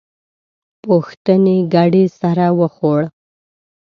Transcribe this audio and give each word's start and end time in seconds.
پوښتنې 0.83 1.57
ګډې 1.73 2.03
سر 2.19 2.37
وخوړ. 2.59 2.99